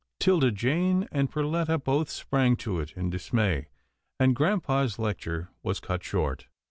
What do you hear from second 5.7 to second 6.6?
cut short.